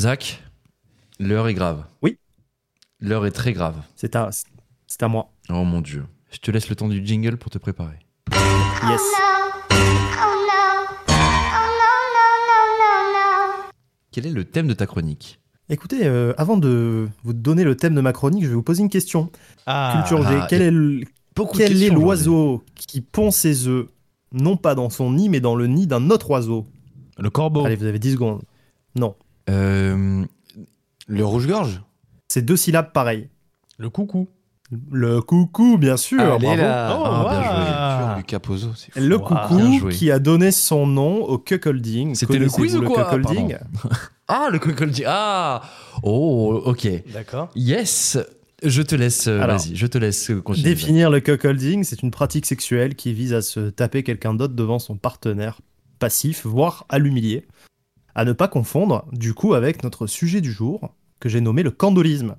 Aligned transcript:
Zach, 0.00 0.42
l'heure 1.18 1.46
est 1.48 1.54
grave. 1.54 1.84
Oui. 2.00 2.16
L'heure 3.00 3.26
est 3.26 3.30
très 3.32 3.52
grave. 3.52 3.76
C'est 3.96 4.16
à, 4.16 4.30
c'est 4.86 5.02
à 5.02 5.08
moi. 5.08 5.30
Oh 5.50 5.62
mon 5.64 5.82
dieu. 5.82 6.04
Je 6.30 6.38
te 6.38 6.50
laisse 6.50 6.70
le 6.70 6.76
temps 6.76 6.88
du 6.88 7.04
jingle 7.04 7.36
pour 7.36 7.50
te 7.50 7.58
préparer. 7.58 7.98
Yes. 8.32 9.00
Quel 14.12 14.26
est 14.26 14.30
le 14.30 14.44
thème 14.44 14.66
de 14.68 14.74
ta 14.74 14.86
chronique? 14.86 15.38
Écoutez, 15.68 16.04
euh, 16.06 16.32
avant 16.36 16.56
de 16.56 17.08
vous 17.22 17.32
donner 17.32 17.62
le 17.62 17.76
thème 17.76 17.94
de 17.94 18.00
ma 18.00 18.12
chronique, 18.12 18.42
je 18.42 18.48
vais 18.48 18.54
vous 18.54 18.62
poser 18.62 18.82
une 18.82 18.88
question. 18.88 19.30
Ah, 19.66 19.92
Culture 20.08 20.26
G, 20.28 20.38
ah, 20.40 20.46
quel 20.48 20.62
est 20.62 20.70
le- 20.70 21.02
quel 21.56 21.82
est 21.82 21.90
l'oiseau 21.90 22.64
qui 22.74 23.02
pond 23.02 23.30
ses 23.30 23.68
œufs, 23.68 23.86
non 24.32 24.56
pas 24.56 24.74
dans 24.74 24.90
son 24.90 25.12
nid, 25.12 25.28
mais 25.28 25.40
dans 25.40 25.54
le 25.54 25.66
nid 25.68 25.86
d'un 25.86 26.10
autre 26.10 26.30
oiseau 26.30 26.66
le 27.18 27.28
corbeau. 27.30 27.64
Allez, 27.66 27.76
vous 27.76 27.84
avez 27.84 27.98
10 27.98 28.12
secondes. 28.12 28.40
Non. 28.96 29.14
Euh, 29.50 30.24
Le 31.06 31.24
rouge-gorge 31.24 31.82
C'est 32.28 32.42
deux 32.42 32.56
syllabes 32.56 32.92
pareilles. 32.92 33.28
Le 33.78 33.90
coucou. 33.90 34.28
Le 34.92 35.20
coucou, 35.20 35.78
bien 35.78 35.96
sûr. 35.96 36.20
Allez 36.20 36.46
bravo. 36.46 36.60
là 36.62 36.96
Oh, 36.96 37.02
Ah, 37.04 37.26
bien 37.28 37.40
waouh. 37.40 37.42
joué. 37.42 37.64
Culture 37.98 38.16
du 38.18 38.24
Capozo, 38.24 38.68
c'est 38.76 38.92
fou. 38.92 39.00
Le 39.00 39.18
coucou 39.18 39.88
qui 39.88 40.10
a 40.12 40.18
donné 40.20 40.52
son 40.52 40.86
nom 40.86 41.22
au 41.24 41.38
cuckolding. 41.38 42.14
C'était 42.14 42.38
le 42.38 42.48
quiz 42.48 42.76
ou 42.76 42.82
quoi 42.84 43.10
le 43.16 43.22
cuckolding 43.22 43.56
Ah, 44.28 44.48
le 44.52 44.58
cuckolding. 44.60 45.04
Ah 45.08 45.62
Oh, 46.04 46.62
ok. 46.66 46.88
D'accord. 47.12 47.50
Yes 47.56 48.16
Je 48.62 48.82
te 48.82 48.94
laisse, 48.94 49.26
euh, 49.26 49.40
Alors, 49.40 49.56
vas-y, 49.58 49.74
je 49.74 49.86
te 49.88 49.98
laisse 49.98 50.30
euh, 50.30 50.40
continuer. 50.40 50.68
Définir 50.70 51.10
le 51.10 51.18
cuckolding, 51.18 51.82
c'est 51.82 52.02
une 52.02 52.12
pratique 52.12 52.46
sexuelle 52.46 52.94
qui 52.94 53.12
vise 53.12 53.32
à 53.34 53.42
se 53.42 53.70
taper 53.70 54.04
quelqu'un 54.04 54.34
d'autre 54.34 54.54
devant 54.54 54.78
son 54.78 54.96
partenaire 54.96 55.58
passif, 55.98 56.46
voire 56.46 56.86
à 56.88 56.98
l'humilier. 57.00 57.44
À 58.14 58.24
ne 58.24 58.32
pas 58.32 58.48
confondre, 58.48 59.06
du 59.12 59.34
coup, 59.34 59.54
avec 59.54 59.82
notre 59.82 60.06
sujet 60.06 60.40
du 60.40 60.52
jour, 60.52 60.94
que 61.20 61.28
j'ai 61.28 61.40
nommé 61.40 61.62
le 61.62 61.70
candolisme. 61.70 62.36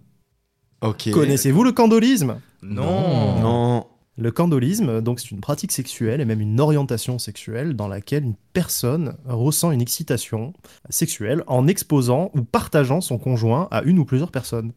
Ok. 0.81 1.11
Connaissez-vous 1.11 1.63
le 1.63 1.71
candolisme? 1.71 2.39
Non. 2.61 3.39
Non. 3.39 3.87
Le 4.17 4.31
candolisme, 4.31 5.01
donc, 5.01 5.19
c'est 5.19 5.31
une 5.31 5.39
pratique 5.39 5.71
sexuelle 5.71 6.19
et 6.21 6.25
même 6.25 6.41
une 6.41 6.59
orientation 6.59 7.17
sexuelle 7.17 7.75
dans 7.75 7.87
laquelle 7.87 8.23
une 8.23 8.35
personne 8.53 9.15
ressent 9.25 9.71
une 9.71 9.81
excitation 9.81 10.53
sexuelle 10.89 11.43
en 11.47 11.67
exposant 11.67 12.29
ou 12.35 12.43
partageant 12.43 13.01
son 13.01 13.17
conjoint 13.17 13.67
à 13.71 13.83
une 13.83 13.99
ou 13.99 14.05
plusieurs 14.05 14.31
personnes. 14.31 14.73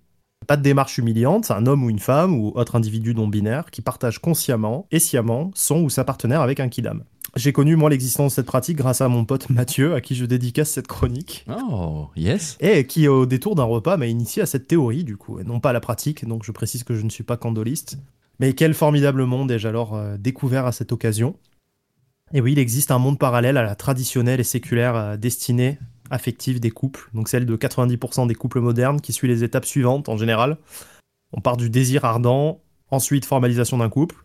Pas 0.46 0.56
de 0.56 0.62
démarche 0.62 0.98
humiliante, 0.98 1.46
c'est 1.46 1.54
un 1.54 1.66
homme 1.66 1.84
ou 1.84 1.90
une 1.90 1.98
femme 1.98 2.38
ou 2.38 2.52
autre 2.54 2.76
individu 2.76 3.14
non 3.14 3.28
binaire 3.28 3.70
qui 3.70 3.82
partage 3.82 4.18
consciemment 4.18 4.86
et 4.90 4.98
sciemment 4.98 5.50
son 5.54 5.82
ou 5.82 5.90
sa 5.90 6.04
partenaire 6.04 6.42
avec 6.42 6.60
un 6.60 6.68
kidam. 6.68 7.02
J'ai 7.36 7.52
connu 7.52 7.74
moi 7.74 7.90
l'existence 7.90 8.32
de 8.32 8.34
cette 8.36 8.46
pratique 8.46 8.76
grâce 8.76 9.00
à 9.00 9.08
mon 9.08 9.24
pote 9.24 9.50
Mathieu, 9.50 9.94
à 9.94 10.00
qui 10.00 10.14
je 10.14 10.24
dédicace 10.24 10.70
cette 10.70 10.86
chronique, 10.86 11.44
Oh, 11.48 12.08
yes. 12.16 12.56
Et 12.60 12.86
qui 12.86 13.08
au 13.08 13.26
détour 13.26 13.56
d'un 13.56 13.64
repas 13.64 13.96
m'a 13.96 14.06
initié 14.06 14.42
à 14.42 14.46
cette 14.46 14.68
théorie 14.68 15.02
du 15.02 15.16
coup, 15.16 15.40
et 15.40 15.44
non 15.44 15.58
pas 15.58 15.70
à 15.70 15.72
la 15.72 15.80
pratique, 15.80 16.24
donc 16.24 16.44
je 16.44 16.52
précise 16.52 16.84
que 16.84 16.94
je 16.94 17.02
ne 17.02 17.10
suis 17.10 17.24
pas 17.24 17.36
candoliste. 17.36 17.98
Mais 18.38 18.52
quel 18.52 18.74
formidable 18.74 19.24
monde 19.24 19.50
ai-je 19.50 19.66
alors 19.66 19.94
euh, 19.94 20.16
découvert 20.16 20.66
à 20.66 20.72
cette 20.72 20.92
occasion? 20.92 21.36
Et 22.32 22.40
oui, 22.40 22.52
il 22.52 22.58
existe 22.58 22.90
un 22.90 22.98
monde 22.98 23.18
parallèle 23.18 23.56
à 23.56 23.62
la 23.62 23.74
traditionnelle 23.74 24.40
et 24.40 24.44
séculaire 24.44 24.96
euh, 24.96 25.16
destinée 25.16 25.78
affective 26.10 26.60
des 26.60 26.70
couples, 26.70 27.10
donc 27.14 27.28
celle 27.28 27.46
de 27.46 27.56
90% 27.56 28.26
des 28.26 28.34
couples 28.34 28.60
modernes 28.60 29.00
qui 29.00 29.12
suit 29.12 29.28
les 29.28 29.42
étapes 29.42 29.64
suivantes 29.64 30.08
en 30.08 30.16
général. 30.16 30.58
On 31.32 31.40
part 31.40 31.56
du 31.56 31.70
désir 31.70 32.04
ardent, 32.04 32.60
ensuite 32.90 33.24
formalisation 33.24 33.78
d'un 33.78 33.88
couple, 33.88 34.16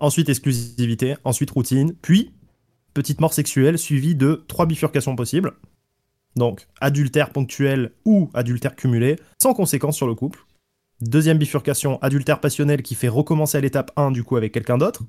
ensuite 0.00 0.28
exclusivité, 0.28 1.16
ensuite 1.24 1.50
routine, 1.50 1.94
puis 2.02 2.32
petite 2.96 3.20
mort 3.20 3.34
sexuelle 3.34 3.76
suivie 3.76 4.14
de 4.14 4.42
trois 4.48 4.64
bifurcations 4.64 5.14
possibles. 5.16 5.52
Donc 6.34 6.66
adultère 6.80 7.28
ponctuel 7.28 7.92
ou 8.06 8.30
adultère 8.32 8.74
cumulé, 8.74 9.16
sans 9.40 9.52
conséquence 9.52 9.96
sur 9.96 10.06
le 10.06 10.14
couple. 10.14 10.46
Deuxième 11.02 11.36
bifurcation, 11.36 11.98
adultère 12.00 12.40
passionnel 12.40 12.80
qui 12.80 12.94
fait 12.94 13.08
recommencer 13.08 13.58
à 13.58 13.60
l'étape 13.60 13.90
1 13.96 14.12
du 14.12 14.24
coup 14.24 14.38
avec 14.38 14.52
quelqu'un 14.52 14.78
d'autre. 14.78 15.02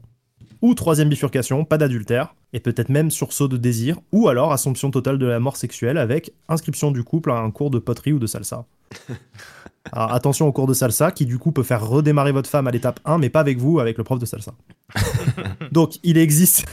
Ou 0.61 0.73
troisième 0.73 1.07
bifurcation, 1.07 1.63
pas 1.63 1.77
d'adultère, 1.77 2.35
et 2.51 2.59
peut-être 2.59 2.89
même 2.89 3.09
sursaut 3.09 3.47
de 3.47 3.55
désir, 3.55 3.99
ou 4.11 4.27
alors 4.27 4.51
assomption 4.51 4.91
totale 4.91 5.17
de 5.17 5.25
la 5.25 5.39
mort 5.39 5.55
sexuelle 5.55 5.97
avec 5.97 6.33
inscription 6.49 6.91
du 6.91 7.05
couple 7.05 7.31
à 7.31 7.35
un 7.35 7.51
cours 7.51 7.69
de 7.69 7.79
poterie 7.79 8.11
ou 8.11 8.19
de 8.19 8.27
salsa. 8.27 8.65
Alors 9.93 10.11
attention 10.13 10.45
au 10.45 10.51
cours 10.51 10.67
de 10.67 10.73
salsa 10.73 11.11
qui 11.11 11.25
du 11.25 11.37
coup 11.37 11.53
peut 11.53 11.63
faire 11.63 11.87
redémarrer 11.87 12.33
votre 12.33 12.49
femme 12.49 12.67
à 12.67 12.71
l'étape 12.71 12.99
1 13.05 13.17
mais 13.17 13.29
pas 13.29 13.39
avec 13.39 13.59
vous, 13.59 13.79
avec 13.79 13.97
le 13.97 14.03
prof 14.03 14.19
de 14.19 14.25
salsa. 14.25 14.55
Donc 15.71 15.99
il 16.03 16.17
existe, 16.17 16.65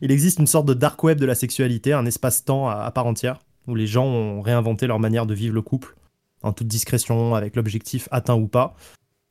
il 0.00 0.10
existe 0.10 0.38
une 0.38 0.46
sorte 0.46 0.66
de 0.66 0.74
dark 0.74 1.02
web 1.04 1.18
de 1.18 1.26
la 1.26 1.34
sexualité, 1.34 1.92
un 1.92 2.06
espace-temps 2.06 2.68
à, 2.68 2.90
part 2.90 3.06
entière, 3.06 3.38
où 3.66 3.74
les 3.74 3.86
gens 3.86 4.06
ont 4.06 4.40
réinventé 4.42 4.86
leur 4.86 4.98
manière 4.98 5.26
de 5.26 5.34
vivre 5.34 5.54
le 5.54 5.62
couple, 5.62 5.96
en 6.42 6.52
toute 6.52 6.68
discrétion, 6.68 7.34
avec 7.34 7.56
l'objectif 7.56 8.08
atteint 8.10 8.36
ou 8.36 8.48
pas, 8.48 8.74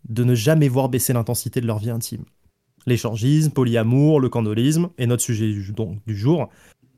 de 0.09 0.23
ne 0.23 0.35
jamais 0.35 0.67
voir 0.67 0.89
baisser 0.89 1.13
l'intensité 1.13 1.61
de 1.61 1.67
leur 1.67 1.79
vie 1.79 1.89
intime. 1.89 2.25
L'échangisme, 2.85 3.51
polyamour, 3.51 4.19
le 4.19 4.29
candolisme, 4.29 4.89
et 4.97 5.07
notre 5.07 5.23
sujet 5.23 5.51
du 5.51 6.15
jour, 6.15 6.49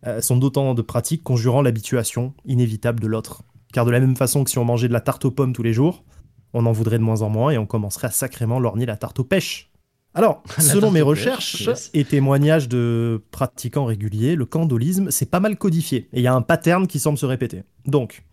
euh, 0.05 0.21
sont 0.21 0.37
d'autant 0.37 0.73
de 0.73 0.81
pratiques 0.81 1.23
conjurant 1.23 1.61
l'habituation 1.61 2.33
inévitable 2.45 2.99
de 2.99 3.07
l'autre. 3.07 3.43
Car 3.73 3.85
de 3.85 3.91
la 3.91 3.99
même 3.99 4.15
façon 4.15 4.43
que 4.43 4.49
si 4.49 4.57
on 4.57 4.65
mangeait 4.65 4.87
de 4.87 4.93
la 4.93 5.01
tarte 5.01 5.25
aux 5.25 5.31
pommes 5.31 5.53
tous 5.53 5.63
les 5.63 5.73
jours, 5.73 6.03
on 6.53 6.65
en 6.65 6.71
voudrait 6.71 6.99
de 6.99 7.03
moins 7.03 7.21
en 7.21 7.29
moins 7.29 7.51
et 7.51 7.57
on 7.57 7.65
commencerait 7.65 8.07
à 8.07 8.11
sacrément 8.11 8.59
lorgner 8.59 8.85
la 8.85 8.97
tarte 8.97 9.19
aux 9.19 9.23
pêches. 9.23 9.71
Alors, 10.17 10.41
selon 10.57 10.89
mes 10.89 11.03
recherches 11.03 11.61
yes. 11.61 11.91
et 11.93 12.03
témoignages 12.03 12.67
de 12.67 13.21
pratiquants 13.29 13.85
réguliers, 13.85 14.35
le 14.35 14.45
candolisme, 14.45 15.11
c'est 15.11 15.29
pas 15.29 15.39
mal 15.39 15.57
codifié. 15.57 16.09
Et 16.11 16.19
il 16.19 16.23
y 16.23 16.27
a 16.27 16.33
un 16.33 16.41
pattern 16.41 16.87
qui 16.87 16.99
semble 16.99 17.19
se 17.19 17.27
répéter. 17.27 17.61
Donc, 17.85 18.23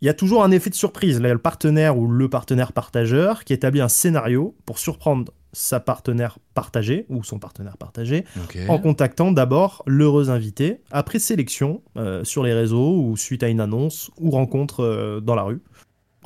il 0.00 0.06
y 0.06 0.08
a 0.08 0.14
toujours 0.14 0.42
un 0.42 0.50
effet 0.50 0.70
de 0.70 0.74
surprise. 0.74 1.20
Là, 1.20 1.28
il 1.28 1.28
y 1.28 1.32
a 1.32 1.34
le 1.34 1.40
partenaire 1.40 1.98
ou 1.98 2.06
le 2.06 2.30
partenaire 2.30 2.72
partageur 2.72 3.44
qui 3.44 3.52
établit 3.52 3.82
un 3.82 3.88
scénario 3.88 4.56
pour 4.64 4.78
surprendre 4.78 5.30
sa 5.52 5.78
partenaire 5.78 6.38
partagée 6.54 7.04
ou 7.10 7.22
son 7.22 7.38
partenaire 7.38 7.76
partagé 7.76 8.24
en 8.68 8.78
contactant 8.78 9.32
d'abord 9.32 9.82
l'heureux 9.86 10.30
invité, 10.30 10.80
après 10.90 11.18
sélection 11.18 11.82
euh, 11.96 12.24
sur 12.24 12.42
les 12.42 12.52
réseaux 12.54 12.96
ou 12.96 13.16
suite 13.16 13.42
à 13.42 13.48
une 13.48 13.60
annonce 13.60 14.10
ou 14.18 14.30
rencontre 14.30 14.80
euh, 14.80 15.20
dans 15.20 15.34
la 15.34 15.42
rue. 15.42 15.60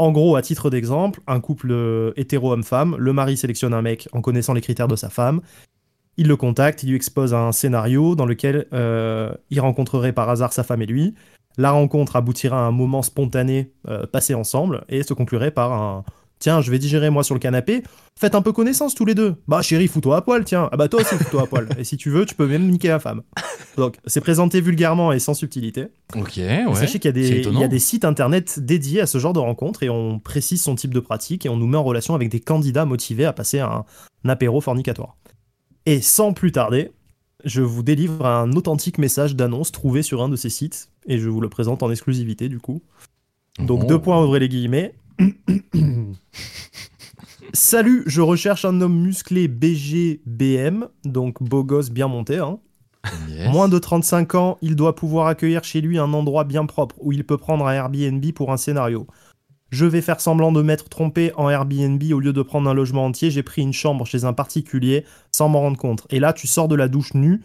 En 0.02 0.10
gros, 0.10 0.34
à 0.34 0.42
titre 0.42 0.68
d'exemple, 0.68 1.20
un 1.28 1.38
couple 1.38 1.70
euh, 1.70 2.10
hétéro-homme-femme, 2.16 2.96
le 2.98 3.12
mari 3.12 3.36
sélectionne 3.36 3.72
un 3.72 3.82
mec 3.82 4.08
en 4.12 4.20
connaissant 4.20 4.52
les 4.52 4.60
critères 4.60 4.88
de 4.88 4.96
sa 4.96 5.10
femme, 5.10 5.42
il 6.16 6.26
le 6.26 6.34
contacte, 6.34 6.82
il 6.82 6.88
lui 6.88 6.96
expose 6.96 7.32
un 7.34 7.52
scénario 7.52 8.16
dans 8.16 8.26
lequel 8.26 8.66
euh, 8.72 9.32
il 9.50 9.60
rencontrerait 9.60 10.12
par 10.12 10.28
hasard 10.28 10.52
sa 10.52 10.64
femme 10.64 10.82
et 10.82 10.86
lui. 10.86 11.14
La 11.56 11.70
rencontre 11.70 12.16
aboutira 12.16 12.58
à 12.58 12.62
un 12.62 12.72
moment 12.72 13.02
spontané 13.02 13.70
euh, 13.86 14.04
passé 14.04 14.34
ensemble 14.34 14.84
et 14.88 15.04
se 15.04 15.14
conclurait 15.14 15.52
par 15.52 15.72
un 15.72 16.04
Tiens, 16.42 16.60
je 16.60 16.72
vais 16.72 16.80
digérer 16.80 17.08
moi 17.08 17.22
sur 17.22 17.36
le 17.36 17.38
canapé. 17.38 17.84
Faites 18.18 18.34
un 18.34 18.42
peu 18.42 18.50
connaissance 18.50 18.96
tous 18.96 19.04
les 19.04 19.14
deux. 19.14 19.36
Bah 19.46 19.62
chérie, 19.62 19.86
fous-toi 19.86 20.16
à 20.16 20.22
poil, 20.22 20.44
tiens. 20.44 20.68
Ah 20.72 20.76
bah 20.76 20.88
toi 20.88 21.00
aussi, 21.02 21.14
fous-toi 21.14 21.42
à 21.42 21.46
poil. 21.46 21.68
Et 21.78 21.84
si 21.84 21.96
tu 21.96 22.10
veux, 22.10 22.26
tu 22.26 22.34
peux 22.34 22.48
même 22.48 22.68
niquer 22.68 22.88
la 22.88 22.98
femme. 22.98 23.22
Donc, 23.76 23.98
c'est 24.06 24.20
présenté 24.20 24.60
vulgairement 24.60 25.12
et 25.12 25.20
sans 25.20 25.34
subtilité. 25.34 25.86
Ok, 26.16 26.38
Et 26.38 26.66
ouais. 26.66 26.74
Sachez 26.74 26.98
qu'il 26.98 27.08
y, 27.08 27.10
a 27.10 27.12
des- 27.12 27.28
il 27.28 27.36
étonnant. 27.38 27.60
y 27.60 27.64
a 27.64 27.68
des 27.68 27.78
sites 27.78 28.04
internet 28.04 28.58
dédiés 28.58 29.00
à 29.00 29.06
ce 29.06 29.18
genre 29.18 29.32
de 29.32 29.38
rencontres 29.38 29.84
et 29.84 29.88
on 29.88 30.18
précise 30.18 30.60
son 30.60 30.74
type 30.74 30.92
de 30.92 30.98
pratique 30.98 31.46
et 31.46 31.48
on 31.48 31.56
nous 31.56 31.68
met 31.68 31.76
en 31.76 31.84
relation 31.84 32.16
avec 32.16 32.28
des 32.28 32.40
candidats 32.40 32.86
motivés 32.86 33.24
à 33.24 33.32
passer 33.32 33.60
un, 33.60 33.84
un 34.24 34.28
apéro 34.28 34.60
fornicatoire. 34.60 35.16
Et 35.86 36.00
sans 36.00 36.32
plus 36.32 36.50
tarder, 36.50 36.90
je 37.44 37.62
vous 37.62 37.84
délivre 37.84 38.26
un 38.26 38.50
authentique 38.52 38.98
message 38.98 39.36
d'annonce 39.36 39.70
trouvé 39.70 40.02
sur 40.02 40.20
un 40.22 40.28
de 40.28 40.34
ces 40.36 40.50
sites 40.50 40.88
et 41.06 41.18
je 41.18 41.28
vous 41.28 41.40
le 41.40 41.48
présente 41.48 41.84
en 41.84 41.90
exclusivité 41.92 42.48
du 42.48 42.58
coup. 42.58 42.82
Donc 43.60 43.82
Oh. 43.84 43.86
deux 43.86 44.00
points, 44.00 44.22
ouvrez 44.24 44.40
les 44.40 44.48
guillemets. 44.48 44.94
Salut, 47.52 48.02
je 48.06 48.20
recherche 48.20 48.64
un 48.64 48.80
homme 48.80 48.98
musclé 49.02 49.46
BGBM, 49.48 50.86
donc 51.04 51.42
beau 51.42 51.64
gosse 51.64 51.90
bien 51.90 52.08
monté. 52.08 52.38
Hein. 52.38 52.58
Yes. 53.28 53.50
Moins 53.50 53.68
de 53.68 53.78
35 53.78 54.34
ans, 54.36 54.58
il 54.62 54.76
doit 54.76 54.94
pouvoir 54.94 55.26
accueillir 55.26 55.64
chez 55.64 55.80
lui 55.80 55.98
un 55.98 56.12
endroit 56.12 56.44
bien 56.44 56.64
propre 56.66 56.94
où 57.00 57.12
il 57.12 57.24
peut 57.24 57.36
prendre 57.36 57.66
un 57.66 57.72
Airbnb 57.72 58.24
pour 58.32 58.52
un 58.52 58.56
scénario. 58.56 59.06
Je 59.70 59.86
vais 59.86 60.02
faire 60.02 60.20
semblant 60.20 60.52
de 60.52 60.62
m'être 60.62 60.88
trompé 60.88 61.32
en 61.36 61.48
Airbnb 61.50 62.02
au 62.12 62.20
lieu 62.20 62.32
de 62.32 62.42
prendre 62.42 62.68
un 62.70 62.74
logement 62.74 63.06
entier, 63.06 63.30
j'ai 63.30 63.42
pris 63.42 63.62
une 63.62 63.72
chambre 63.72 64.04
chez 64.06 64.24
un 64.24 64.32
particulier 64.32 65.04
sans 65.32 65.48
m'en 65.48 65.60
rendre 65.60 65.78
compte. 65.78 66.06
Et 66.10 66.20
là, 66.20 66.32
tu 66.32 66.46
sors 66.46 66.68
de 66.68 66.74
la 66.76 66.88
douche 66.88 67.14
nue, 67.14 67.42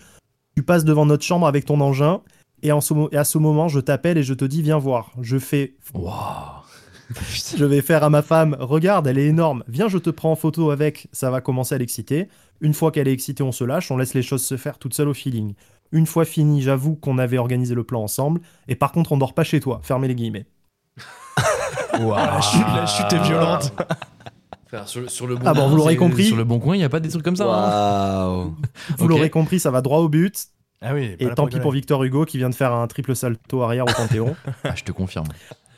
tu 0.56 0.62
passes 0.64 0.84
devant 0.86 1.06
notre 1.06 1.24
chambre 1.24 1.48
avec 1.48 1.66
ton 1.66 1.80
engin, 1.82 2.22
et, 2.64 2.72
en 2.72 2.82
ce 2.82 2.94
mo- 2.94 3.10
et 3.12 3.18
à 3.18 3.24
ce 3.24 3.38
moment, 3.38 3.68
je 3.68 3.80
t'appelle 3.80 4.18
et 4.18 4.24
je 4.24 4.34
te 4.34 4.44
dis 4.46 4.62
viens 4.62 4.78
voir. 4.78 5.12
Je 5.22 5.38
fais 5.38 5.76
Waouh. 5.94 6.14
Je 7.58 7.66
vais 7.66 7.82
faire 7.82 8.04
à 8.04 8.10
ma 8.10 8.22
femme, 8.22 8.56
regarde, 8.60 9.08
elle 9.08 9.18
est 9.18 9.26
énorme, 9.28 9.64
viens, 9.68 9.88
je 9.88 9.98
te 9.98 10.10
prends 10.10 10.32
en 10.32 10.36
photo 10.36 10.72
avec, 10.72 11.08
ça 11.12 11.30
va 11.32 11.42
commencer 11.42 11.76
à 11.76 11.78
l'exciter. 11.78 12.28
Une 12.62 12.74
fois 12.74 12.92
qu'elle 12.92 13.08
est 13.08 13.14
excitée, 13.14 13.44
on 13.44 13.52
se 13.52 13.64
lâche, 13.64 13.92
on 13.92 13.98
laisse 13.98 14.14
les 14.14 14.22
choses 14.24 14.44
se 14.44 14.58
faire 14.58 14.78
toutes 14.80 14.94
seules 14.94 15.08
au 15.10 15.14
feeling. 15.14 15.54
Une 15.92 16.06
fois 16.06 16.26
fini, 16.26 16.62
j'avoue 16.62 16.96
qu'on 16.96 17.18
avait 17.18 17.38
organisé 17.38 17.74
le 17.76 17.84
plan 17.84 18.02
ensemble, 18.04 18.42
et 18.68 18.76
par 18.76 18.92
contre, 18.92 19.12
on 19.12 19.18
dort 19.18 19.34
pas 19.34 19.44
chez 19.44 19.60
toi, 19.60 19.80
fermez 19.84 20.08
les 20.08 20.16
guillemets. 20.16 20.46
La 22.00 22.42
chute, 22.42 22.62
la 22.76 22.86
chute 22.86 23.12
est 23.14 23.24
violente. 23.24 23.74
Frère, 24.68 24.88
sur, 24.88 25.02
le- 25.02 25.08
sur 25.08 25.26
le 25.28 25.36
bon 25.36 25.42
Ah 25.46 25.54
bon, 25.54 25.62
coin, 25.62 25.70
vous 25.70 25.76
l'aurez 25.78 25.94
c'est- 25.94 25.98
compris. 25.98 26.26
Sur 26.26 26.36
le 26.36 26.44
bon 26.44 26.60
coin, 26.60 26.76
il 26.76 26.80
n'y 26.80 26.84
a 26.86 26.90
pas 26.90 27.00
des 27.00 27.10
trucs 27.10 27.24
comme 27.24 27.36
ça. 27.36 27.46
hein. 27.50 28.52
Vous 28.98 29.08
l'aurez 29.08 29.30
compris, 29.30 29.60
ça 29.60 29.72
va 29.72 29.82
droit 29.82 30.00
au 30.00 30.10
but, 30.10 30.48
Ah 30.82 30.94
oui. 30.94 31.16
et 31.20 31.28
tant 31.30 31.48
pis 31.48 31.60
pour 31.60 31.72
Victor 31.72 32.04
Hugo 32.04 32.26
qui 32.26 32.38
vient 32.38 32.50
de 32.50 32.56
faire 32.56 32.74
un 32.74 32.86
triple 32.88 33.16
salto 33.16 33.62
arrière 33.64 33.86
au 33.86 33.94
Panthéon. 33.94 34.36
Ah, 34.64 34.76
je 34.76 34.84
te 34.84 34.92
confirme. 34.92 35.28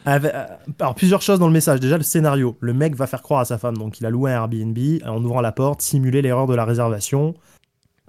Avec- 0.05 0.33
euh, 0.33 0.45
alors, 0.79 0.95
plusieurs 0.95 1.21
choses 1.21 1.39
dans 1.39 1.47
le 1.47 1.53
message. 1.53 1.79
Déjà, 1.79 1.97
le 1.97 2.03
scénario. 2.03 2.57
Le 2.61 2.73
mec 2.73 2.95
va 2.95 3.05
faire 3.07 3.21
croire 3.21 3.41
à 3.41 3.45
sa 3.45 3.57
femme, 3.57 3.77
donc 3.77 3.99
il 3.99 4.05
a 4.05 4.09
loué 4.09 4.31
un 4.31 4.35
Airbnb, 4.43 4.77
en 5.05 5.23
ouvrant 5.23 5.41
la 5.41 5.51
porte, 5.51 5.81
simuler 5.81 6.21
l'erreur 6.21 6.47
de 6.47 6.55
la 6.55 6.65
réservation, 6.65 7.35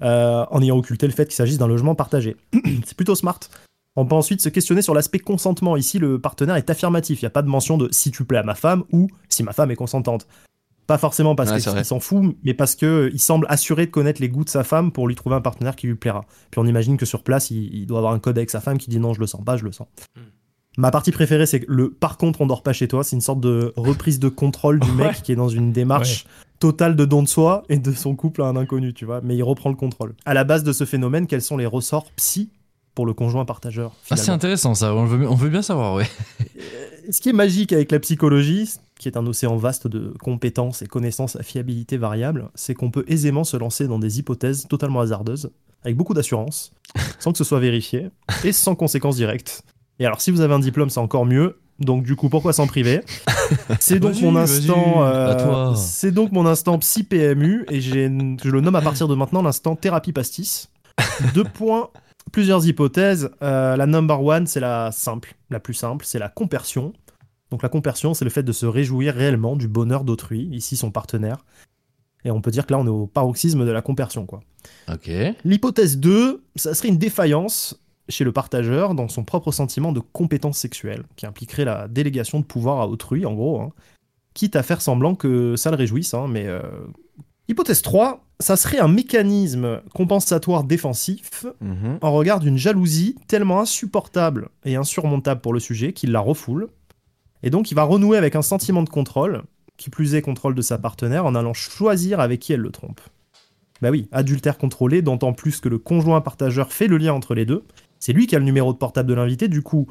euh, 0.03 0.45
en 0.51 0.63
ayant 0.63 0.77
occulté 0.79 1.07
le 1.07 1.13
fait 1.13 1.27
qu'il 1.27 1.35
s'agisse 1.35 1.59
d'un 1.59 1.67
logement 1.69 1.95
partagé. 1.95 2.37
C'est 2.85 2.95
plutôt 2.97 3.15
smart. 3.15 3.39
On 3.97 4.07
peut 4.07 4.15
ensuite 4.15 4.41
se 4.41 4.49
questionner 4.49 4.83
sur 4.83 4.95
l'aspect 4.95 5.19
consentement. 5.19 5.77
Ici, 5.77 5.99
le 5.99 6.21
partenaire 6.21 6.57
est 6.57 6.71
affirmatif. 6.71 7.21
Il 7.21 7.25
n'y 7.25 7.29
a 7.29 7.31
pas 7.31 7.43
de 7.43 7.49
mention 7.49 7.77
de 7.77 7.89
si 7.91 8.11
tu 8.13 8.25
plais 8.25 8.39
à 8.39 8.45
ma 8.45 8.55
femme 8.55 8.85
ou 8.93 9.09
si 9.29 9.43
ma 9.43 9.53
femme 9.53 9.71
est 9.73 9.77
consentante. 9.77 10.27
Pas 10.87 10.97
forcément 10.97 11.35
parce 11.35 11.51
Ouais, 11.51 11.61
qu'il 11.61 11.85
s'en 11.85 12.01
fout, 12.01 12.37
mais 12.43 12.55
parce 12.55 12.75
qu'il 12.77 13.19
semble 13.21 13.47
assuré 13.49 13.87
de 13.87 13.91
connaître 13.91 14.21
les 14.21 14.29
goûts 14.29 14.45
de 14.45 14.49
sa 14.49 14.65
femme 14.65 14.91
pour 14.91 15.07
lui 15.07 15.15
trouver 15.17 15.37
un 15.37 15.41
partenaire 15.41 15.77
qui 15.77 15.87
lui 15.89 15.95
plaira. 15.97 16.25
Puis 16.51 16.61
on 16.61 16.67
imagine 16.67 16.97
que 16.97 17.05
sur 17.07 17.23
place, 17.23 17.51
il, 17.51 17.73
il 17.75 17.87
doit 17.87 17.99
avoir 17.99 18.13
un 18.13 18.19
code 18.21 18.39
avec 18.39 18.51
sa 18.51 18.61
femme 18.61 18.79
qui 18.79 18.91
dit 18.91 18.99
non, 18.99 19.13
je 19.13 19.21
le 19.21 19.27
sens 19.27 19.45
pas, 19.45 19.57
je 19.57 19.65
le 19.65 19.73
sens. 19.73 19.87
Ma 20.79 20.91
partie 20.91 21.11
préférée, 21.11 21.47
c'est 21.47 21.65
le 21.69 21.91
par 21.91 22.17
contre, 22.17 22.41
on 22.41 22.47
dort 22.47 22.63
pas 22.63 22.73
chez 22.73 22.89
toi. 22.89 23.03
C'est 23.05 23.17
une 23.17 23.21
sorte 23.23 23.41
de 23.41 23.73
reprise 23.77 24.19
de 24.21 24.29
contrôle 24.29 24.79
du 24.81 24.91
mec 24.93 25.07
Ouais. 25.09 25.15
qui 25.23 25.33
est 25.33 25.37
dans 25.37 25.49
une 25.49 25.73
démarche 25.73 26.27
totale 26.61 26.95
de 26.97 27.05
don 27.05 27.23
de 27.23 27.29
soi 27.29 27.65
et 27.69 27.79
de 27.79 27.93
son 27.93 28.15
couple 28.15 28.43
à 28.43 28.47
un 28.47 28.57
inconnu, 28.57 28.95
tu 28.95 29.05
vois. 29.05 29.21
Mais 29.23 29.37
il 29.37 29.43
reprend 29.43 29.71
le 29.71 29.77
contrôle. 29.77 30.15
À 30.25 30.35
la 30.35 30.45
base 30.45 30.63
de 30.63 30.73
ce 30.73 30.85
phénomène, 30.85 31.27
quels 31.27 31.43
sont 31.43 31.57
les 31.57 31.67
ressorts 31.67 32.11
psy 32.17 32.51
pour 32.95 33.07
le 33.07 33.15
conjoint 33.15 33.45
partageur 33.45 33.93
Ah, 34.11 34.17
c'est 34.17 34.31
intéressant 34.31 34.75
ça, 34.75 34.95
on 34.95 35.05
veut, 35.07 35.27
on 35.29 35.35
veut 35.35 35.49
bien 35.49 35.63
savoir, 35.63 35.95
ouais. 35.95 36.07
ce 37.11 37.21
qui 37.21 37.31
est 37.31 37.33
magique 37.35 37.73
avec 37.73 37.91
la 37.93 37.99
psychologie, 38.01 38.69
qui 38.99 39.09
est 39.09 39.17
un 39.17 39.27
océan 39.27 39.57
vaste 39.57 39.87
de 39.87 40.13
compétences 40.23 40.83
et 40.83 40.87
connaissances 40.87 41.37
à 41.37 41.43
fiabilité 41.43 41.97
variable, 41.97 42.51
c'est 42.55 42.75
qu'on 42.75 42.91
peut 42.91 43.05
aisément 43.09 43.45
se 43.45 43.57
lancer 43.57 43.87
dans 43.87 43.99
des 43.99 44.19
hypothèses 44.19 44.67
totalement 44.69 45.01
hasardeuses, 45.01 45.51
avec 45.85 45.97
beaucoup 45.97 46.15
d'assurance, 46.15 46.73
sans 47.21 47.33
que 47.33 47.39
ce 47.39 47.45
soit 47.45 47.61
vérifié, 47.61 48.11
et 48.45 48.53
sans 48.53 48.75
conséquences 48.75 49.17
directes. 49.17 49.63
Et 50.01 50.07
alors, 50.07 50.21
si 50.21 50.31
vous 50.31 50.41
avez 50.41 50.55
un 50.55 50.59
diplôme, 50.59 50.91
c'est 50.91 50.99
encore 50.99 51.27
mieux. 51.27 51.61
Donc, 51.79 52.03
du 52.03 52.17
coup, 52.17 52.29
pourquoi 52.29 52.53
s'en 52.53 52.67
priver 52.67 53.03
C'est 53.81 54.01
donc 54.01 54.21
mon 54.21 54.35
instant. 54.35 55.05
euh, 55.05 55.75
c'est 55.77 56.11
donc 56.11 56.33
mon 56.33 56.47
instant 56.47 56.79
psy 56.79 57.05
PMU, 57.05 57.65
et 57.71 57.81
je 57.81 58.49
le 58.49 58.61
nomme 58.61 58.75
à 58.75 58.83
partir 58.83 59.07
de 59.09 59.15
maintenant 59.15 59.43
l'instant 59.43 59.77
thérapie 59.77 60.13
pastis. 60.13 60.69
Deux 61.35 61.45
points 61.45 61.91
plusieurs 62.33 62.67
hypothèses. 62.67 63.31
Euh, 63.43 63.77
la 63.77 63.87
number 63.87 64.23
one, 64.23 64.47
c'est 64.47 64.61
la 64.61 64.93
simple, 64.93 65.35
la 65.51 65.61
plus 65.61 65.75
simple, 65.75 66.05
c'est 66.05 66.19
la 66.19 66.29
compersion. 66.29 66.93
Donc 67.51 67.63
la 67.63 67.69
compersion, 67.69 68.15
c'est 68.15 68.25
le 68.25 68.31
fait 68.31 68.43
de 68.43 68.53
se 68.53 68.67
réjouir 68.67 69.15
réellement 69.15 69.57
du 69.57 69.69
bonheur 69.69 70.05
d'autrui, 70.05 70.49
ici 70.53 70.77
son 70.77 70.91
partenaire. 70.91 71.45
Et 72.25 72.31
on 72.31 72.41
peut 72.41 72.51
dire 72.51 72.67
que 72.67 72.73
là, 72.73 72.79
on 72.79 72.87
est 72.87 72.91
au 72.91 73.07
paroxysme 73.07 73.65
de 73.65 73.71
la 73.71 73.83
compersion, 73.83 74.27
quoi. 74.27 74.41
Ok. 74.93 75.11
L'hypothèse 75.45 75.99
2, 75.99 76.43
ça 76.57 76.75
serait 76.75 76.89
une 76.89 76.99
défaillance 76.99 77.81
chez 78.11 78.25
le 78.25 78.33
partageur 78.33 78.95
dans 78.95 79.09
son 79.09 79.25
propre 79.25 79.53
sentiment 79.53 79.93
de 79.93 80.01
compétence 80.01 80.59
sexuelle, 80.59 81.05
qui 81.17 81.27
impliquerait 81.27 81.65
la 81.65 81.89
délégation 81.89 82.41
de 82.41 82.45
pouvoir 82.45 82.81
à 82.81 82.89
autrui, 82.89 83.25
en 83.27 83.35
gros, 83.35 83.61
hein. 83.61 83.73
quitte 84.35 84.57
à 84.57 84.63
faire 84.63 84.81
semblant 84.81 85.15
que 85.15 85.57
ça 85.57 85.71
le 85.71 85.77
réjouisse, 85.77 86.15
hein, 86.15 86.27
mais... 86.29 86.47
euh, 86.47 86.61
Hypothèse 87.49 87.83
3, 87.83 88.25
ça 88.39 88.57
serait 88.57 88.79
un 88.79 88.87
mécanisme 88.87 89.81
compensatoire 89.93 90.63
défensif 90.63 91.47
Mhm. 91.61 91.99
en 92.01 92.13
regard 92.13 92.39
d'une 92.39 92.57
jalousie 92.57 93.17
tellement 93.27 93.61
insupportable 93.61 94.51
et 94.65 94.77
insurmontable 94.77 95.41
pour 95.41 95.53
le 95.53 95.59
sujet 95.59 95.93
qu'il 95.93 96.13
la 96.13 96.21
refoule. 96.21 96.69
Et 97.43 97.51
donc 97.51 97.71
il 97.73 97.75
va 97.75 97.83
renouer 97.83 98.17
avec 98.19 98.37
un 98.37 98.43
sentiment 98.43 98.83
de 98.85 98.89
contrôle, 98.89 99.43
qui 99.79 99.91
plus 99.91 100.15
est 100.15 100.23
contrôle 100.23 100.55
de 100.55 100.63
sa 100.63 100.79
partenaire, 100.79 101.27
en 101.27 101.35
allant 101.35 101.53
choisir 101.55 102.21
avec 102.21 102.39
qui 102.41 102.53
elle 102.53 102.61
le 102.61 102.71
trompe. 102.71 103.01
Bah 103.83 103.91
oui, 103.91 104.07
adultère 104.13 104.57
contrôlé, 104.59 105.03
d'autant 105.03 105.33
plus 105.33 105.59
que 105.61 105.69
le 105.69 105.79
conjoint 105.79 106.21
partageur 106.21 106.73
fait 106.73 106.87
le 106.87 106.99
lien 106.99 107.15
entre 107.15 107.35
les 107.35 107.47
deux. 107.47 107.65
C'est 108.01 108.13
lui 108.13 108.27
qui 108.27 108.35
a 108.35 108.39
le 108.39 108.45
numéro 108.45 108.73
de 108.73 108.79
portable 108.79 109.09
de 109.09 109.15
l'invité, 109.15 109.47
du 109.47 109.63
coup, 109.63 109.87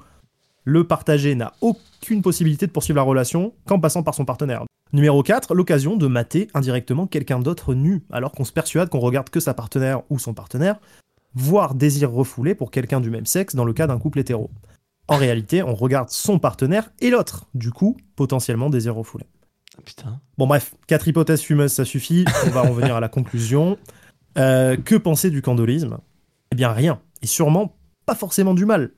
le 0.66 0.84
partagé 0.84 1.36
n'a 1.36 1.54
aucune 1.62 2.22
possibilité 2.22 2.68
de 2.68 2.72
poursuivre 2.72 2.98
la 2.98 3.04
relation 3.04 3.54
qu'en 3.66 3.80
passant 3.80 4.04
par 4.04 4.14
son 4.14 4.26
partenaire. 4.26 4.66
Numéro 4.92 5.22
4, 5.22 5.54
l'occasion 5.54 5.96
de 5.96 6.08
mater 6.08 6.48
indirectement 6.54 7.06
quelqu'un 7.06 7.40
d'autre 7.40 7.76
nu, 7.76 8.04
alors 8.12 8.32
qu'on 8.32 8.44
se 8.44 8.52
persuade 8.52 8.90
qu'on 8.90 9.00
regarde 9.00 9.30
que 9.30 9.40
sa 9.40 9.54
partenaire 9.54 10.02
ou 10.10 10.18
son 10.18 10.34
partenaire, 10.34 10.80
voire 11.36 11.76
désir 11.76 12.12
refoulé 12.12 12.56
pour 12.56 12.72
quelqu'un 12.72 13.00
du 13.00 13.12
même 13.12 13.28
sexe 13.28 13.56
dans 13.56 13.66
le 13.66 13.74
cas 13.74 13.86
d'un 13.88 14.00
couple 14.00 14.20
hétéro. 14.20 14.50
En 15.08 15.18
réalité, 15.18 15.62
on 15.64 15.76
regarde 15.76 16.10
son 16.10 16.40
partenaire 16.40 16.92
et 17.00 17.10
l'autre, 17.10 17.46
du 17.54 17.72
coup, 17.72 17.98
potentiellement 18.16 18.70
désir 18.70 18.96
refoulé. 18.96 19.26
Ah, 19.78 19.82
Putain. 19.86 20.20
Bon 20.38 20.48
bref, 20.48 20.74
quatre 20.88 21.08
hypothèses 21.08 21.42
fumeuses, 21.42 21.74
ça 21.74 21.86
suffit, 21.86 22.26
on 22.48 22.50
va 22.50 22.64
en 22.64 22.72
venir 22.72 22.96
à 22.96 23.00
la 23.00 23.10
conclusion. 23.10 23.78
Euh, 24.38 24.76
que 24.78 24.96
penser 24.96 25.30
du 25.30 25.42
candolisme? 25.42 25.98
Eh 26.52 26.56
bien 26.56 26.72
rien, 26.72 27.00
et 27.22 27.28
sûrement 27.28 27.76
pas 28.10 28.16
forcément 28.16 28.56
du 28.56 28.66
mal. 28.66 28.90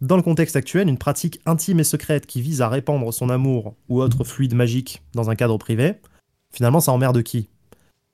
Dans 0.00 0.14
le 0.14 0.22
contexte 0.22 0.54
actuel, 0.54 0.88
une 0.88 0.96
pratique 0.96 1.40
intime 1.44 1.80
et 1.80 1.84
secrète 1.84 2.24
qui 2.24 2.40
vise 2.40 2.62
à 2.62 2.68
répandre 2.68 3.12
son 3.12 3.28
amour 3.28 3.74
ou 3.88 4.00
autre 4.00 4.22
fluide 4.22 4.54
magique 4.54 5.02
dans 5.12 5.28
un 5.28 5.34
cadre 5.34 5.58
privé, 5.58 5.94
finalement 6.52 6.78
ça 6.78 6.92
emmerde 6.92 7.20
qui? 7.24 7.48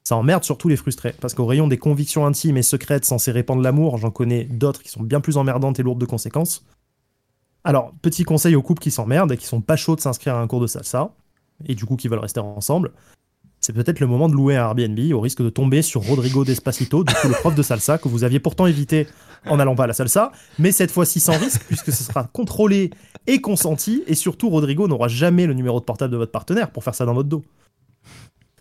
Ça 0.03 0.17
emmerde 0.17 0.43
surtout 0.43 0.71
les 0.71 0.79
frustrés, 0.79 1.15
parce 1.21 1.35
qu'au 1.35 1.45
rayon 1.45 1.69
des 1.69 1.77
convictions 1.77 2.25
intimes 2.25 2.57
et 2.57 2.63
secrètes 2.63 3.05
censées 3.05 3.33
répandre 3.33 3.61
l'amour, 3.61 3.99
j'en 3.99 4.11
connais 4.11 4.45
d'autres 4.45 4.83
qui 4.83 4.89
sont 4.89 5.03
bien 5.03 5.21
plus 5.21 5.37
emmerdantes 5.37 5.79
et 5.79 5.83
lourdes 5.83 6.01
de 6.01 6.07
conséquences. 6.07 6.65
Alors, 7.63 7.93
petit 8.01 8.25
conseil 8.25 8.57
aux 8.57 8.63
couples 8.63 8.83
qui 8.83 8.91
s'emmerdent 8.91 9.33
et 9.33 9.37
qui 9.37 9.45
sont 9.45 9.61
pas 9.61 9.77
chauds 9.77 9.97
de 9.97 10.01
s'inscrire 10.01 10.37
à 10.37 10.41
un 10.41 10.47
cours 10.47 10.63
de 10.63 10.67
salsa, 10.67 11.15
et 11.67 11.75
du 11.75 11.85
coup 11.85 11.97
qui 11.97 12.09
veulent 12.09 12.19
rester 12.19 12.41
ensemble, 12.41 12.93
c'est 13.71 13.85
peut-être 13.85 14.01
le 14.01 14.09
moment 14.09 14.29
de 14.29 14.35
louer 14.35 14.57
un 14.57 14.65
Airbnb 14.65 14.99
au 15.13 15.21
risque 15.21 15.43
de 15.43 15.49
tomber 15.49 15.81
sur 15.81 16.03
Rodrigo 16.03 16.45
Despacito, 16.45 17.05
du 17.05 17.15
coup 17.15 17.29
le 17.29 17.35
prof 17.35 17.55
de 17.55 17.63
salsa 17.63 17.99
que 17.99 18.09
vous 18.09 18.25
aviez 18.25 18.41
pourtant 18.41 18.67
évité 18.67 19.07
en 19.47 19.59
n'allant 19.59 19.77
pas 19.77 19.85
à 19.85 19.87
la 19.87 19.93
salsa, 19.93 20.33
mais 20.59 20.73
cette 20.73 20.91
fois-ci 20.91 21.21
sans 21.21 21.39
risque 21.39 21.63
puisque 21.69 21.93
ce 21.93 22.03
sera 22.03 22.25
contrôlé 22.25 22.91
et 23.29 23.41
consenti, 23.41 24.03
et 24.09 24.17
surtout 24.17 24.51
Rodrigo 24.51 24.89
n'aura 24.89 25.07
jamais 25.07 25.47
le 25.47 25.55
numéro 25.55 25.79
de 25.79 25.85
portable 25.85 26.13
de 26.13 26.17
votre 26.17 26.33
partenaire 26.33 26.71
pour 26.71 26.83
faire 26.83 26.97
ça 26.97 27.05
dans 27.05 27.15
votre 27.15 27.29
dos. 27.29 27.45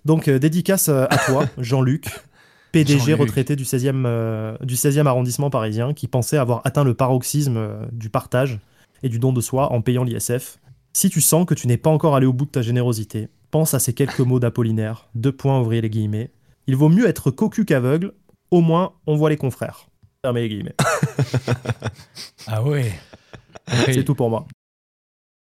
Donc 0.05 0.27
euh, 0.27 0.37
dédicace 0.37 0.89
euh, 0.89 1.05
à 1.09 1.17
toi, 1.17 1.45
Jean-Luc, 1.57 2.05
PDG 2.71 3.15
retraité 3.15 3.55
du 3.55 3.63
16e, 3.63 4.03
euh, 4.05 4.55
du 4.61 4.75
16e 4.75 5.07
arrondissement 5.07 5.49
parisien, 5.49 5.93
qui 5.93 6.07
pensait 6.07 6.37
avoir 6.37 6.61
atteint 6.65 6.83
le 6.83 6.93
paroxysme 6.93 7.57
euh, 7.57 7.85
du 7.91 8.09
partage 8.09 8.59
et 9.01 9.09
du 9.09 9.17
don 9.17 9.33
de 9.33 9.41
soi 9.41 9.71
en 9.71 9.81
payant 9.81 10.03
l'ISF. 10.03 10.59
Si 10.93 11.09
tu 11.09 11.21
sens 11.21 11.45
que 11.45 11.53
tu 11.53 11.67
n'es 11.67 11.77
pas 11.77 11.89
encore 11.89 12.15
allé 12.15 12.25
au 12.25 12.33
bout 12.33 12.45
de 12.45 12.51
ta 12.51 12.61
générosité, 12.61 13.29
pense 13.51 13.73
à 13.73 13.79
ces 13.79 13.93
quelques 13.93 14.19
mots 14.19 14.39
d'Apollinaire, 14.39 15.09
deux 15.15 15.31
points 15.31 15.59
ouvriez 15.59 15.81
les 15.81 15.89
guillemets. 15.89 16.31
Il 16.67 16.75
vaut 16.75 16.89
mieux 16.89 17.07
être 17.07 17.31
cocu 17.31 17.65
qu'aveugle, 17.65 18.13
au 18.51 18.61
moins 18.61 18.93
on 19.07 19.15
voit 19.15 19.29
les 19.29 19.37
confrères. 19.37 19.87
Fermez 20.23 20.41
les 20.41 20.49
guillemets. 20.49 20.75
Ah 22.47 22.63
ouais. 22.63 22.91
C'est 23.85 24.03
tout 24.03 24.15
pour 24.15 24.29
moi. 24.29 24.47